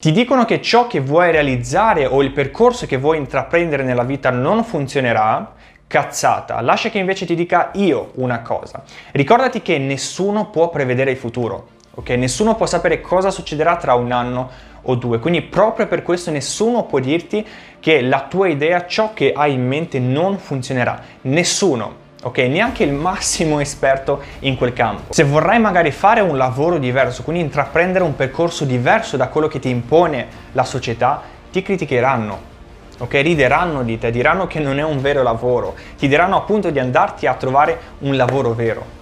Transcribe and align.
Ti 0.00 0.12
dicono 0.12 0.44
che 0.44 0.62
ciò 0.62 0.86
che 0.86 1.00
vuoi 1.00 1.32
realizzare 1.32 2.06
o 2.06 2.22
il 2.22 2.30
percorso 2.30 2.86
che 2.86 2.98
vuoi 2.98 3.16
intraprendere 3.16 3.82
nella 3.82 4.04
vita 4.04 4.30
non 4.30 4.62
funzionerà? 4.62 5.54
Cazzata, 5.88 6.60
lascia 6.60 6.88
che 6.88 6.98
invece 6.98 7.26
ti 7.26 7.34
dica 7.34 7.70
io 7.74 8.12
una 8.14 8.40
cosa. 8.40 8.84
Ricordati 9.10 9.60
che 9.60 9.76
nessuno 9.78 10.50
può 10.50 10.68
prevedere 10.70 11.10
il 11.10 11.16
futuro, 11.16 11.70
ok? 11.94 12.10
Nessuno 12.10 12.54
può 12.54 12.66
sapere 12.66 13.00
cosa 13.00 13.32
succederà 13.32 13.74
tra 13.74 13.94
un 13.94 14.12
anno 14.12 14.50
o 14.82 14.94
due, 14.94 15.18
quindi 15.18 15.42
proprio 15.42 15.88
per 15.88 16.02
questo 16.02 16.30
nessuno 16.30 16.84
può 16.84 17.00
dirti 17.00 17.44
che 17.80 18.00
la 18.00 18.28
tua 18.28 18.46
idea, 18.46 18.86
ciò 18.86 19.12
che 19.12 19.32
hai 19.34 19.54
in 19.54 19.66
mente 19.66 19.98
non 19.98 20.38
funzionerà. 20.38 21.02
Nessuno 21.22 22.06
ok? 22.22 22.38
Neanche 22.38 22.82
il 22.84 22.92
massimo 22.92 23.60
esperto 23.60 24.22
in 24.40 24.56
quel 24.56 24.72
campo. 24.72 25.12
Se 25.12 25.24
vorrai 25.24 25.58
magari 25.60 25.90
fare 25.90 26.20
un 26.20 26.36
lavoro 26.36 26.78
diverso, 26.78 27.22
quindi 27.22 27.42
intraprendere 27.42 28.04
un 28.04 28.16
percorso 28.16 28.64
diverso 28.64 29.16
da 29.16 29.28
quello 29.28 29.48
che 29.48 29.58
ti 29.58 29.68
impone 29.68 30.26
la 30.52 30.64
società, 30.64 31.22
ti 31.50 31.62
criticheranno. 31.62 32.56
Ok, 33.00 33.12
rideranno 33.12 33.84
di 33.84 33.96
te, 33.96 34.10
diranno 34.10 34.48
che 34.48 34.58
non 34.58 34.78
è 34.78 34.82
un 34.82 35.00
vero 35.00 35.22
lavoro, 35.22 35.76
ti 35.96 36.08
diranno 36.08 36.36
appunto 36.36 36.70
di 36.70 36.80
andarti 36.80 37.26
a 37.26 37.34
trovare 37.34 37.78
un 38.00 38.16
lavoro 38.16 38.54
vero. 38.54 38.96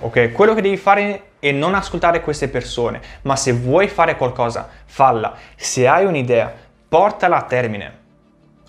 Ok, 0.00 0.30
quello 0.30 0.54
che 0.54 0.62
devi 0.62 0.76
fare 0.76 1.22
è 1.40 1.50
non 1.50 1.74
ascoltare 1.74 2.20
queste 2.20 2.48
persone, 2.48 3.00
ma 3.22 3.34
se 3.34 3.52
vuoi 3.52 3.88
fare 3.88 4.16
qualcosa, 4.16 4.68
falla. 4.84 5.34
Se 5.56 5.88
hai 5.88 6.04
un'idea, 6.04 6.52
portala 6.88 7.38
a 7.38 7.42
termine 7.42 7.99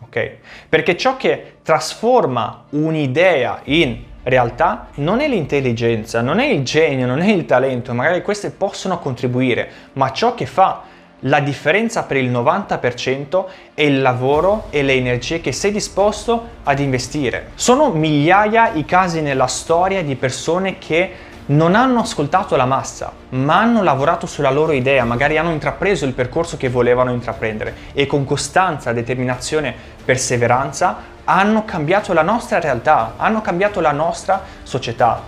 ok? 0.00 0.30
Perché 0.68 0.96
ciò 0.96 1.16
che 1.16 1.56
trasforma 1.62 2.64
un'idea 2.70 3.60
in 3.64 4.04
realtà 4.22 4.88
non 4.96 5.20
è 5.20 5.28
l'intelligenza, 5.28 6.20
non 6.20 6.38
è 6.38 6.46
il 6.46 6.62
genio, 6.64 7.06
non 7.06 7.20
è 7.20 7.30
il 7.30 7.46
talento, 7.46 7.94
magari 7.94 8.22
queste 8.22 8.50
possono 8.50 8.98
contribuire, 8.98 9.70
ma 9.94 10.12
ciò 10.12 10.34
che 10.34 10.46
fa 10.46 10.82
la 11.22 11.40
differenza 11.40 12.04
per 12.04 12.16
il 12.16 12.30
90% 12.30 13.44
è 13.74 13.82
il 13.82 14.00
lavoro 14.00 14.66
e 14.70 14.82
le 14.82 14.92
energie 14.92 15.40
che 15.40 15.50
sei 15.50 15.72
disposto 15.72 16.48
ad 16.62 16.78
investire. 16.78 17.50
Sono 17.54 17.90
migliaia 17.90 18.72
i 18.74 18.84
casi 18.84 19.20
nella 19.20 19.48
storia 19.48 20.04
di 20.04 20.14
persone 20.14 20.78
che 20.78 21.10
non 21.48 21.74
hanno 21.74 22.00
ascoltato 22.00 22.56
la 22.56 22.66
massa, 22.66 23.12
ma 23.30 23.60
hanno 23.60 23.82
lavorato 23.82 24.26
sulla 24.26 24.50
loro 24.50 24.72
idea, 24.72 25.04
magari 25.04 25.38
hanno 25.38 25.52
intrapreso 25.52 26.04
il 26.04 26.12
percorso 26.12 26.56
che 26.56 26.68
volevano 26.68 27.12
intraprendere 27.12 27.74
e 27.94 28.06
con 28.06 28.24
costanza, 28.24 28.92
determinazione, 28.92 29.74
perseveranza 30.04 31.16
hanno 31.24 31.64
cambiato 31.64 32.12
la 32.12 32.22
nostra 32.22 32.58
realtà, 32.60 33.14
hanno 33.16 33.40
cambiato 33.40 33.80
la 33.80 33.92
nostra 33.92 34.42
società. 34.62 35.22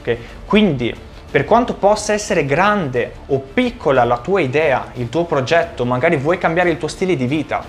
Okay? 0.00 0.18
Quindi, 0.46 0.94
per 1.30 1.44
quanto 1.44 1.74
possa 1.74 2.12
essere 2.12 2.44
grande 2.46 3.12
o 3.26 3.38
piccola 3.40 4.04
la 4.04 4.18
tua 4.18 4.40
idea, 4.40 4.92
il 4.94 5.08
tuo 5.08 5.24
progetto, 5.24 5.84
magari 5.84 6.16
vuoi 6.16 6.38
cambiare 6.38 6.70
il 6.70 6.78
tuo 6.78 6.88
stile 6.88 7.16
di 7.16 7.26
vita, 7.26 7.62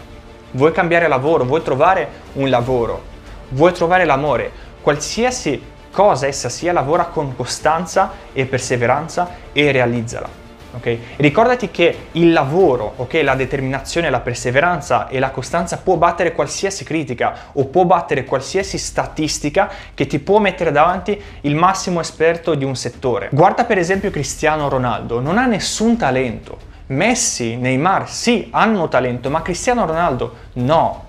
vuoi 0.52 0.72
cambiare 0.72 1.08
lavoro, 1.08 1.44
vuoi 1.44 1.62
trovare 1.62 2.08
un 2.34 2.50
lavoro, 2.50 3.04
vuoi 3.50 3.74
trovare 3.74 4.06
l'amore, 4.06 4.52
qualsiasi 4.82 5.74
cosa 5.96 6.28
essa 6.28 6.50
sia, 6.50 6.74
lavora 6.74 7.06
con 7.06 7.38
costanza 7.38 8.12
e 8.34 8.46
perseveranza 8.46 9.30
e 9.54 9.72
realizzala. 9.72 10.44
Okay? 10.76 11.00
Ricordati 11.16 11.72
che 11.72 12.08
il 12.12 12.34
lavoro, 12.34 12.96
okay, 12.98 13.24
la 13.24 13.36
determinazione, 13.36 14.10
la 14.10 14.20
perseveranza 14.20 15.08
e 15.08 15.20
la 15.20 15.30
costanza 15.30 15.78
può 15.78 15.96
battere 15.96 16.34
qualsiasi 16.34 16.84
critica 16.84 17.34
o 17.54 17.68
può 17.68 17.86
battere 17.86 18.26
qualsiasi 18.26 18.78
statistica 18.78 19.72
che 19.94 20.06
ti 20.06 20.20
può 20.20 20.40
mettere 20.40 20.74
davanti 20.74 21.20
il 21.42 21.56
massimo 21.56 22.02
esperto 22.02 22.56
di 22.56 22.66
un 22.66 22.76
settore. 22.76 23.30
Guarda 23.32 23.64
per 23.64 23.78
esempio 23.78 24.12
Cristiano 24.12 24.68
Ronaldo, 24.68 25.22
non 25.22 25.38
ha 25.38 25.46
nessun 25.46 25.96
talento. 25.96 26.74
Messi, 26.88 27.56
Neymar, 27.56 28.10
sì, 28.10 28.50
hanno 28.52 28.90
talento, 28.90 29.30
ma 29.30 29.42
Cristiano 29.42 29.86
Ronaldo 29.86 30.36
no. 30.56 31.04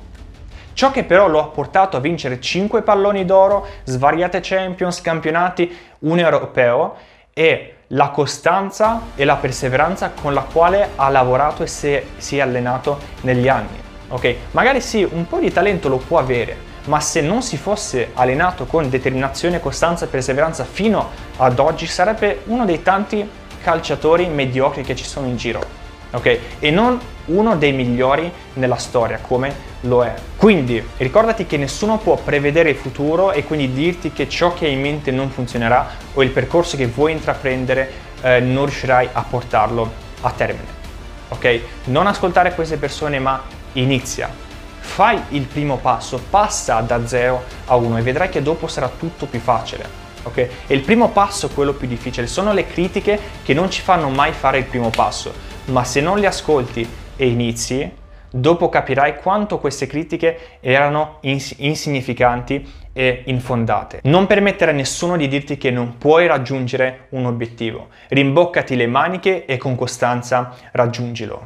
Ciò 0.77 0.91
che 0.91 1.05
però 1.05 1.27
lo 1.27 1.41
ha 1.41 1.47
portato 1.47 1.97
a 1.97 2.01
vincere 2.01 2.39
5 2.39 2.83
palloni 2.83 3.25
d'oro, 3.25 3.67
svariate 3.85 4.41
Champions, 4.43 5.00
campionati, 5.00 5.75
un 6.00 6.19
europeo, 6.19 6.97
è 7.33 7.73
la 7.87 8.11
costanza 8.11 9.00
e 9.15 9.25
la 9.25 9.37
perseveranza 9.37 10.11
con 10.11 10.34
la 10.34 10.43
quale 10.43 10.91
ha 10.97 11.09
lavorato 11.09 11.62
e 11.62 11.67
si 11.67 12.37
è, 12.37 12.41
allenato 12.43 12.99
negli 13.23 13.49
anni. 13.49 13.81
Ok, 14.09 14.34
magari 14.50 14.83
sì, 14.83 15.03
un 15.03 15.27
po' 15.27 15.39
di 15.39 15.50
talento 15.50 15.89
lo 15.89 15.97
può 15.97 16.19
avere, 16.19 16.55
ma 16.84 17.00
se 17.00 17.23
non 17.23 17.41
si 17.41 17.56
fosse 17.56 18.11
allenato 18.12 18.67
con 18.67 18.91
determinazione, 18.91 19.61
costanza 19.61 20.05
e 20.05 20.09
perseveranza 20.09 20.65
fino 20.65 21.09
ad 21.39 21.59
oggi 21.59 21.87
sarebbe 21.87 22.43
uno 22.49 22.67
dei 22.67 22.83
tanti 22.83 23.27
calciatori 23.62 24.27
mediocri 24.27 24.83
che 24.83 24.95
ci 24.95 25.05
sono 25.05 25.27
in 25.27 25.39
giro 25.39 25.86
ok? 26.11 26.39
E 26.59 26.71
non 26.71 26.99
uno 27.27 27.56
dei 27.56 27.72
migliori 27.72 28.31
nella 28.55 28.77
storia 28.77 29.19
come 29.21 29.75
lo 29.81 30.05
è. 30.05 30.15
Quindi 30.37 30.83
ricordati 30.99 31.47
che 31.47 31.56
nessuno 31.56 31.99
può 31.99 32.17
prevedere 32.17 32.71
il 32.71 32.77
futuro 32.77 33.33
e 33.33 33.44
quindi 33.44 33.72
dirti 33.72 34.12
che 34.12 34.28
ciò 34.28 34.53
che 34.55 34.67
hai 34.67 34.72
in 34.72 34.81
mente 34.81 35.11
non 35.11 35.31
funzionerà 35.31 35.89
o 36.15 36.22
il 36.22 36.31
percorso 36.31 36.77
che 36.77 36.87
vuoi 36.87 37.12
intraprendere 37.12 37.91
eh, 38.22 38.41
non 38.41 38.65
riuscirai 38.65 39.09
a 39.12 39.25
portarlo 39.28 39.91
a 40.21 40.31
termine. 40.31 40.84
Ok? 41.28 41.61
Non 41.84 42.06
ascoltare 42.06 42.55
queste 42.55 42.77
persone 42.77 43.19
ma 43.19 43.43
inizia. 43.73 44.44
Fai 44.78 45.21
il 45.31 45.43
primo 45.43 45.78
passo, 45.78 46.21
passa 46.31 46.81
da 46.81 47.06
0 47.06 47.43
a 47.67 47.75
1 47.75 47.99
e 47.99 48.03
vedrai 48.03 48.28
che 48.28 48.43
dopo 48.43 48.69
sarà 48.69 48.88
tutto 48.88 49.27
più 49.27 49.41
facile. 49.41 50.06
Ok? 50.26 50.37
E 50.38 50.75
il 50.75 50.81
primo 50.82 51.10
passo 51.10 51.47
è 51.47 51.50
quello 51.53 51.72
più 51.72 51.88
difficile, 51.88 52.26
sono 52.26 52.53
le 52.53 52.66
critiche 52.66 53.19
che 53.42 53.54
non 53.54 53.70
ci 53.70 53.81
fanno 53.81 54.09
mai 54.09 54.32
fare 54.32 54.59
il 54.59 54.64
primo 54.64 54.91
passo 54.91 55.54
ma 55.66 55.84
se 55.84 56.00
non 56.00 56.19
li 56.19 56.26
ascolti 56.26 56.87
e 57.16 57.26
inizi, 57.26 57.91
dopo 58.31 58.69
capirai 58.69 59.16
quanto 59.16 59.59
queste 59.59 59.87
critiche 59.87 60.59
erano 60.60 61.19
ins- 61.22 61.54
insignificanti 61.59 62.84
e 62.92 63.22
infondate. 63.26 64.00
Non 64.04 64.26
permettere 64.26 64.70
a 64.70 64.75
nessuno 64.75 65.16
di 65.16 65.28
dirti 65.28 65.56
che 65.56 65.70
non 65.70 65.98
puoi 65.98 66.26
raggiungere 66.26 67.06
un 67.10 67.26
obiettivo. 67.26 67.88
Rimboccati 68.08 68.76
le 68.76 68.87
maniche 68.87 69.44
e 69.44 69.56
con 69.56 69.75
costanza 69.75 70.54
raggiungilo. 70.72 71.44